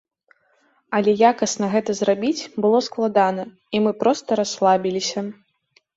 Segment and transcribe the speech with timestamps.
[0.99, 3.43] Але якасна гэта зрабіць было складана,
[3.77, 5.19] і мы проста расслабіліся.